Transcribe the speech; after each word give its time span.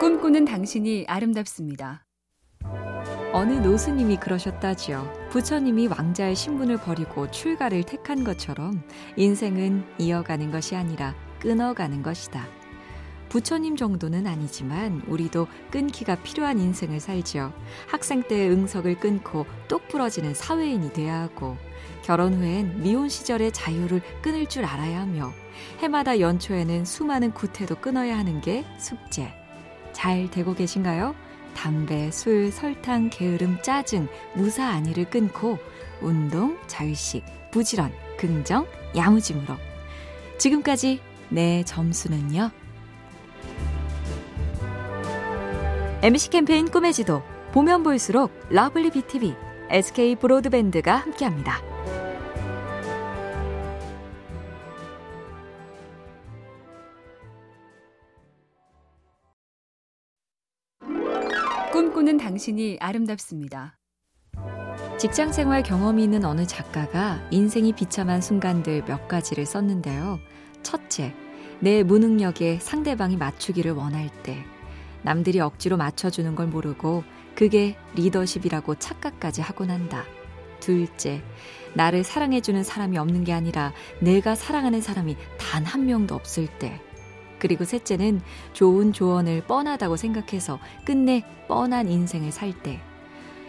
꿈꾸는 0.00 0.44
당신이 0.44 1.04
아름답습니다. 1.06 2.04
어느 3.32 3.52
노수님이 3.52 4.16
그러셨다지요. 4.16 5.28
부처님이 5.30 5.86
왕자의 5.86 6.34
신분을 6.34 6.78
버리고 6.78 7.30
출가를 7.30 7.84
택한 7.84 8.24
것처럼 8.24 8.82
인생은 9.16 9.84
이어가는 9.98 10.50
것이 10.50 10.74
아니라 10.74 11.14
끊어가는 11.40 12.02
것이다. 12.02 12.44
부처님 13.28 13.76
정도는 13.76 14.26
아니지만 14.26 15.02
우리도 15.06 15.46
끊기가 15.70 16.16
필요한 16.16 16.58
인생을 16.58 17.00
살지요. 17.00 17.52
학생 17.88 18.22
때의 18.22 18.50
응석을 18.50 18.98
끊고 18.98 19.46
똑 19.68 19.88
부러지는 19.88 20.34
사회인이 20.34 20.92
돼야 20.92 21.20
하고 21.20 21.56
결혼 22.02 22.34
후엔 22.34 22.82
미혼 22.82 23.08
시절의 23.08 23.52
자유를 23.52 24.02
끊을 24.22 24.46
줄 24.46 24.64
알아야 24.64 25.00
하며 25.00 25.32
해마다 25.78 26.18
연초에는 26.20 26.84
수많은 26.84 27.32
구태도 27.32 27.76
끊어야 27.76 28.18
하는 28.18 28.40
게 28.40 28.64
숙제. 28.78 29.43
잘 30.04 30.30
되고 30.30 30.52
계신가요? 30.52 31.14
담배, 31.56 32.10
술, 32.10 32.52
설탕, 32.52 33.08
게으름, 33.08 33.56
짜증, 33.62 34.06
무사 34.34 34.66
안위를 34.66 35.06
끊고 35.06 35.56
운동, 36.02 36.58
절식, 36.66 37.24
부지런, 37.50 37.90
긍정, 38.18 38.66
야무짐으로. 38.94 39.54
지금까지 40.36 41.00
내 41.30 41.64
점수는요. 41.64 42.50
MBC 46.02 46.28
캠페인 46.28 46.70
꿈의 46.70 46.92
지도 46.92 47.22
보면 47.52 47.82
볼수록 47.82 48.30
lovely 48.50 48.90
BTV, 48.90 49.34
SK 49.70 50.16
브로드밴드가 50.16 50.96
함께합니다. 50.96 51.62
꿈꾸는 61.74 62.18
당신이 62.18 62.76
아름답습니다. 62.78 63.76
직장 64.96 65.32
생활 65.32 65.64
경험이 65.64 66.04
있는 66.04 66.24
어느 66.24 66.46
작가가 66.46 67.20
인생이 67.32 67.72
비참한 67.72 68.20
순간들 68.20 68.84
몇 68.84 69.08
가지를 69.08 69.44
썼는데요. 69.44 70.20
첫째, 70.62 71.12
내 71.58 71.82
무능력에 71.82 72.60
상대방이 72.60 73.16
맞추기를 73.16 73.72
원할 73.72 74.08
때 74.22 74.44
남들이 75.02 75.40
억지로 75.40 75.76
맞춰주는 75.76 76.32
걸 76.36 76.46
모르고 76.46 77.02
그게 77.34 77.76
리더십이라고 77.96 78.76
착각까지 78.76 79.40
하곤 79.40 79.72
한다. 79.72 80.04
둘째, 80.60 81.24
나를 81.74 82.04
사랑해주는 82.04 82.62
사람이 82.62 82.98
없는 82.98 83.24
게 83.24 83.32
아니라 83.32 83.72
내가 83.98 84.36
사랑하는 84.36 84.80
사람이 84.80 85.16
단 85.40 85.64
한 85.64 85.86
명도 85.86 86.14
없을 86.14 86.46
때. 86.60 86.80
그리고 87.44 87.64
셋째는 87.64 88.22
좋은 88.54 88.94
조언을 88.94 89.42
뻔하다고 89.42 89.96
생각해서 89.96 90.58
끝내 90.86 91.22
뻔한 91.46 91.90
인생을 91.90 92.32
살 92.32 92.54
때. 92.54 92.80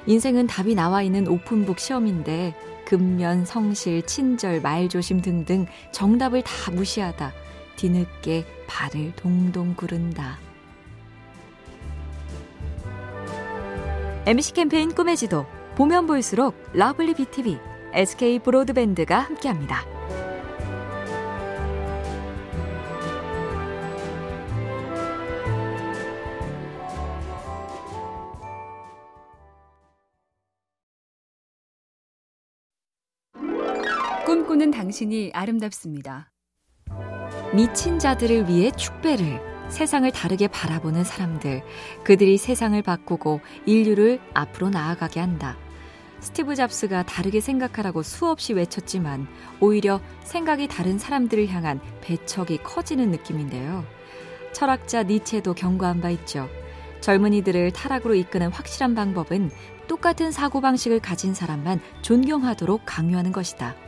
인생은 0.05 0.47
답이 0.47 0.75
나와 0.75 1.01
있는 1.01 1.29
open 1.29 1.54
book 1.54 1.79
시험인데 1.79 2.53
근면, 2.85 3.45
성실, 3.45 4.05
친절, 4.05 4.59
말조심 4.59 5.21
등등 5.21 5.65
정답을 5.93 6.41
다 6.41 6.71
무시하다 6.71 7.31
뒤늦게 7.77 8.45
발을 8.67 9.13
동동 9.15 9.73
구른다. 9.75 10.39
MBC 14.25 14.55
캠페인 14.55 14.93
꿈의 14.93 15.15
지도 15.15 15.45
보면 15.75 16.05
볼수록 16.05 16.53
lovely 16.73 17.13
BTV, 17.13 17.57
SK 17.93 18.39
브로드밴드가 18.39 19.19
함께합니다. 19.19 19.94
꿈꾸는 34.25 34.71
당신이 34.71 35.29
아름답습니다. 35.35 36.31
미친 37.53 37.99
자들을 37.99 38.49
위해 38.49 38.71
축배를 38.71 39.39
세상을 39.69 40.11
다르게 40.11 40.47
바라보는 40.47 41.03
사람들, 41.03 41.61
그들이 42.03 42.39
세상을 42.39 42.81
바꾸고 42.81 43.41
인류를 43.67 44.19
앞으로 44.33 44.71
나아가게 44.71 45.19
한다. 45.19 45.55
스티브 46.21 46.55
잡스가 46.55 47.03
다르게 47.03 47.39
생각하라고 47.39 48.01
수없이 48.01 48.53
외쳤지만 48.53 49.27
오히려 49.59 50.01
생각이 50.23 50.69
다른 50.69 50.97
사람들을 50.97 51.47
향한 51.49 51.79
배척이 52.01 52.57
커지는 52.63 53.11
느낌인데요. 53.11 53.85
철학자 54.53 55.03
니체도 55.03 55.53
경고한 55.53 56.01
바 56.01 56.09
있죠. 56.09 56.49
젊은이들을 57.01 57.73
타락으로 57.73 58.15
이끄는 58.15 58.49
확실한 58.49 58.95
방법은 58.95 59.51
똑같은 59.87 60.31
사고방식을 60.31 60.99
가진 60.99 61.35
사람만 61.35 61.79
존경하도록 62.01 62.81
강요하는 62.87 63.31
것이다. 63.31 63.84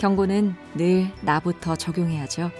경고는 0.00 0.54
늘 0.74 1.10
나부터 1.20 1.76
적용해야죠. 1.76 2.50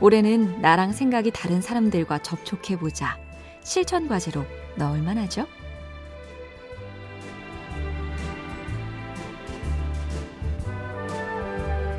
올해는 0.00 0.62
나랑 0.62 0.92
생각이 0.92 1.30
다른 1.30 1.60
사람들과 1.60 2.18
접촉해보자. 2.18 3.18
실천 3.62 4.08
과제로 4.08 4.44
넣을 4.76 5.02
만 5.02 5.18
하죠? 5.18 5.46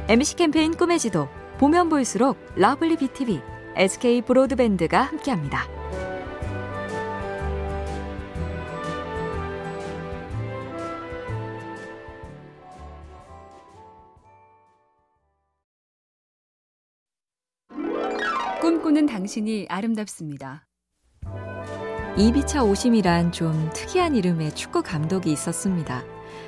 MBC 0.08 0.38
캠페인 0.38 0.76
꿈의 0.76 0.98
지도 0.98 1.30
보면 1.60 1.90
볼수록 1.90 2.38
lovely 2.56 2.98
BTV, 2.98 3.42
SK 3.76 4.24
브로드밴드가 4.24 5.04
함께합니다. 5.04 5.68
꿈꾸는 19.00 19.06
당신이 19.06 19.68
아름답습니다. 19.70 20.66
이비차 22.18 22.64
오심이란 22.64 23.32
좀 23.32 23.70
특이한 23.74 24.16
이름의 24.16 24.54
축구 24.56 24.84
감독이 24.84 25.32
있었습니다. 25.32 26.04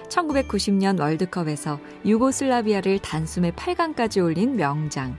1990년 0.10 1.00
월드컵에서 1.00 1.80
유고슬라비아를 2.06 3.00
단숨에 3.00 3.52
8강까지 3.52 4.22
올린 4.22 4.58
명장. 4.58 5.18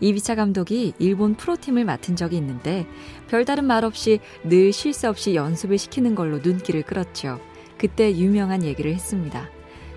이비차 0.00 0.34
감독이 0.34 0.92
일본 0.98 1.36
프로팀을 1.36 1.84
맡은 1.86 2.16
적이 2.16 2.36
있는데 2.36 2.86
별다른 3.28 3.64
말 3.64 3.84
없이 3.84 4.20
늘 4.42 4.72
실수 4.72 5.08
없이 5.08 5.34
연습을 5.34 5.78
시키는 5.78 6.14
걸로 6.14 6.38
눈길을 6.38 6.82
끌었죠. 6.82 7.40
그때 7.78 8.14
유명한 8.14 8.62
얘기를 8.62 8.92
했습니다. 8.92 9.48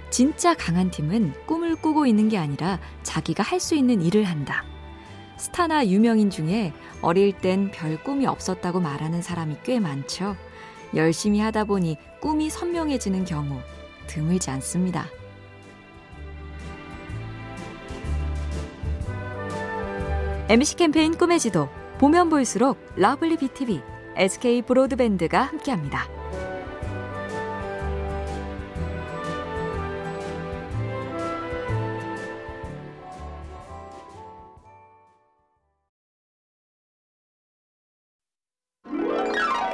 진짜 0.09 0.53
강한 0.53 0.89
팀은 0.89 1.33
꿈을 1.47 1.75
꾸고 1.75 2.05
있는 2.05 2.29
게 2.29 2.37
아니라 2.37 2.79
자기가 3.03 3.43
할 3.43 3.59
수 3.59 3.75
있는 3.75 4.01
일을 4.01 4.23
한다. 4.23 4.63
스타나 5.37 5.85
유명인 5.85 6.29
중에 6.29 6.73
어릴 7.01 7.31
땐 7.31 7.71
별 7.71 8.01
꿈이 8.03 8.25
없었다고 8.25 8.79
말하는 8.79 9.21
사람이 9.21 9.57
꽤 9.63 9.79
많죠. 9.79 10.35
열심히 10.95 11.39
하다 11.39 11.65
보니 11.65 11.97
꿈이 12.19 12.49
선명해지는 12.49 13.25
경우 13.25 13.59
드물지 14.07 14.49
않습니다. 14.51 15.05
MBC 20.49 20.77
캠페인 20.77 21.17
꿈의 21.17 21.39
지도 21.39 21.67
보면 21.99 22.29
볼수록 22.29 22.77
lovely 22.95 23.37
BTV, 23.37 23.81
SK 24.15 24.61
브로드밴드가 24.61 25.41
함께합니다. 25.41 26.16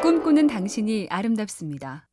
꿈꾸는 0.03 0.47
당신이 0.47 1.07
아름답습니다. 1.09 2.09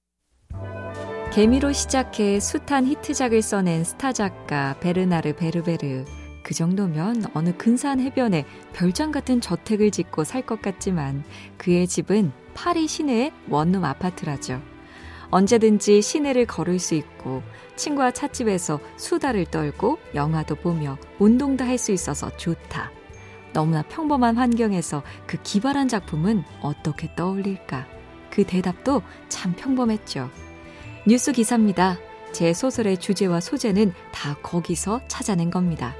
개미로 1.33 1.73
시작해 1.73 2.39
숱한 2.39 2.87
히트작을 2.87 3.43
써낸 3.43 3.83
스타 3.83 4.13
작가 4.13 4.79
베르나르 4.79 5.35
베르베르. 5.35 6.05
그 6.45 6.55
정도면 6.55 7.25
어느 7.35 7.53
근사한 7.57 7.99
해변에 7.99 8.45
별장 8.75 9.11
같은 9.11 9.41
저택을 9.41 9.91
짓고 9.91 10.23
살 10.23 10.47
것 10.47 10.63
같지만 10.63 11.25
그의 11.59 11.89
집은 11.89 12.31
파리 12.55 12.87
시내의 12.87 13.33
원룸 13.49 13.85
아파트라죠. 13.85 14.63
언제든지 15.33 16.01
시내를 16.01 16.47
걸을 16.47 16.79
수 16.79 16.95
있고 16.95 17.43
친구와 17.75 18.13
찻집에서 18.13 18.79
수다를 18.99 19.47
떨고 19.47 19.99
영화도 20.15 20.55
보며 20.55 20.97
운동도 21.19 21.65
할 21.65 21.77
수 21.77 21.91
있어서 21.91 22.31
좋다. 22.37 23.00
너무나 23.53 23.83
평범한 23.83 24.37
환경에서 24.37 25.03
그 25.27 25.39
기발한 25.43 25.89
작품은 25.89 26.45
어떻게 26.61 27.15
떠올릴까? 27.17 27.87
그 28.31 28.45
대답도 28.45 29.03
참 29.29 29.55
평범했죠. 29.55 30.31
뉴스 31.07 31.33
기사입니다. 31.33 31.99
제 32.33 32.53
소설의 32.53 32.99
주제와 32.99 33.41
소재는 33.41 33.93
다 34.13 34.37
거기서 34.43 35.01
찾아낸 35.09 35.51
겁니다. 35.51 35.95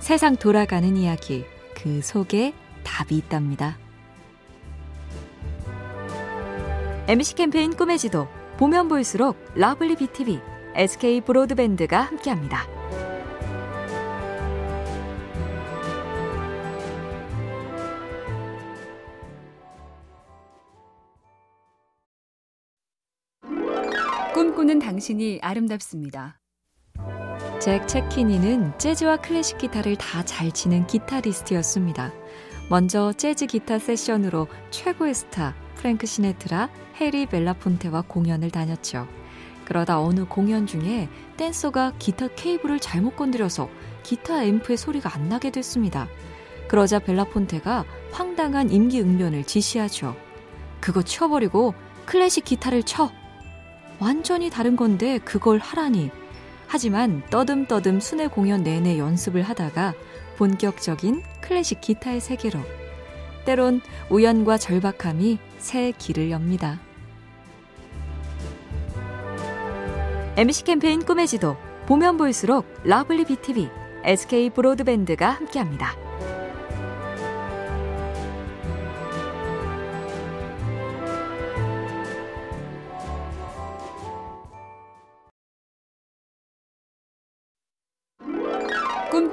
세상 0.00 0.36
돌아가는 0.36 0.96
이야기, 0.96 1.44
그 1.74 2.00
속에 2.02 2.52
답이 2.82 3.16
있답니다. 3.16 3.78
MC 7.08 7.36
캠페인 7.36 7.76
꿈의 7.76 7.98
지도 7.98 8.26
보면 8.56 8.88
볼수록 8.88 9.36
러블리 9.54 9.96
BTV, 9.96 10.40
SK 10.74 11.20
브로드밴드가 11.20 12.00
함께합니다. 12.00 12.75
꿈꾸는 24.36 24.80
당신이 24.80 25.38
아름답습니다. 25.40 26.38
잭 27.58 27.88
체키니는 27.88 28.78
재즈와 28.78 29.16
클래식 29.16 29.56
기타를 29.56 29.96
다 29.96 30.22
잘 30.24 30.52
치는 30.52 30.86
기타리스트였습니다. 30.86 32.12
먼저 32.68 33.14
재즈 33.14 33.46
기타 33.46 33.78
세션으로 33.78 34.46
최고의 34.70 35.14
스타 35.14 35.54
프랭크 35.76 36.06
시네트라, 36.06 36.68
해리 37.00 37.24
벨라폰테와 37.24 38.02
공연을 38.02 38.50
다녔죠. 38.50 39.08
그러다 39.64 40.02
어느 40.02 40.26
공연 40.26 40.66
중에 40.66 41.08
댄서가 41.38 41.94
기타 41.98 42.28
케이블을 42.28 42.78
잘못 42.78 43.16
건드려서 43.16 43.70
기타 44.02 44.44
앰프의 44.44 44.76
소리가 44.76 45.14
안 45.14 45.30
나게 45.30 45.50
됐습니다. 45.50 46.08
그러자 46.68 46.98
벨라폰테가 46.98 47.86
황당한 48.12 48.68
임기응변을 48.68 49.44
지시하죠. 49.44 50.14
그거 50.78 51.00
치워버리고 51.00 51.72
클래식 52.04 52.44
기타를 52.44 52.82
쳐! 52.82 53.10
완전히 53.98 54.50
다른 54.50 54.76
건데 54.76 55.18
그걸 55.18 55.58
하라니. 55.58 56.10
하지만 56.66 57.22
떠듬떠듬 57.30 58.00
순회 58.00 58.28
공연 58.28 58.62
내내 58.62 58.98
연습을 58.98 59.42
하다가 59.42 59.94
본격적인 60.36 61.22
클래식 61.40 61.80
기타의 61.80 62.20
세계로 62.20 62.60
때론 63.44 63.80
우연과 64.10 64.58
절박함이 64.58 65.38
새 65.58 65.92
길을 65.96 66.30
엽니다. 66.30 66.80
MC 70.36 70.64
캠페인 70.64 71.02
꿈의 71.02 71.26
지도 71.26 71.56
보면 71.86 72.18
볼수록 72.18 72.66
러블리 72.84 73.24
BTV, 73.24 73.70
SK 74.04 74.50
브로드밴드가 74.50 75.30
함께합니다. 75.30 76.05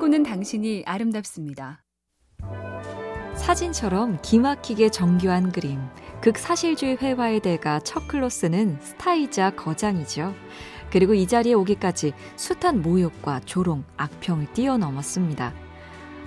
꿈꾸는 0.04 0.24
당신이 0.24 0.84
아름답습니다. 0.86 1.82
사진처럼 3.36 4.20
기막히게 4.22 4.90
정교한 4.90 5.54
그림, 5.54 5.80
극사실주의 6.20 6.98
회화의 6.98 7.40
대가 7.40 7.80
척클로스는 7.80 8.80
스타이자 8.82 9.52
거장이죠. 9.52 10.34
그리고 10.92 11.14
이 11.14 11.26
자리에 11.26 11.54
오기까지 11.54 12.12
숱한 12.36 12.82
모욕과 12.82 13.42
조롱, 13.46 13.86
악평을 13.96 14.52
뛰어넘었습니다. 14.52 15.54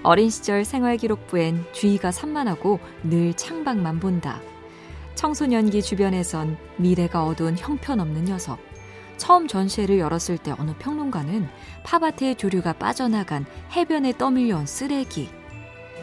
어린 0.03 0.31
시절 0.31 0.65
생활기록부엔 0.65 1.67
주의가 1.73 2.13
산만하고 2.13 2.81
늘 3.03 3.35
창밖만 3.35 4.01
본다. 4.01 4.41
청소년기 5.17 5.83
주변에선 5.83 6.57
미래가 6.79 7.27
어두운 7.27 7.59
형편없는 7.59 8.25
녀석. 8.25 8.59
처음 9.17 9.49
전시회를 9.49 9.99
열었을 9.99 10.39
때 10.39 10.55
어느 10.59 10.73
평론가는 10.79 11.49
팝아트의 11.85 12.37
조류가 12.37 12.75
빠져나간 12.75 13.47
해변에 13.73 14.13
떠밀려온 14.17 14.67
쓰레기. 14.67 15.29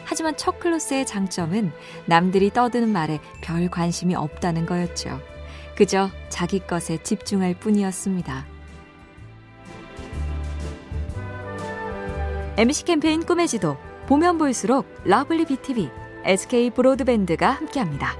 하지만 0.04 0.36
척 0.36 0.55
클로스의 0.55 1.06
장점은 1.06 1.72
남들이 2.06 2.50
떠드는 2.50 2.90
말에 2.90 3.20
별 3.40 3.68
관심이 3.70 4.14
없다는 4.14 4.66
거였죠. 4.66 5.20
그저 5.76 6.10
자기 6.28 6.60
것에 6.60 7.02
집중할 7.02 7.54
뿐이었습니다. 7.54 8.46
MC 12.56 12.84
캠페인 12.84 13.24
꿈의 13.24 13.48
지도 13.48 13.76
보면 14.06 14.38
볼수록 14.38 14.86
러블리 15.04 15.46
BTV, 15.46 15.90
SK 16.24 16.70
브로드밴드가 16.70 17.50
함께합니다. 17.50 18.16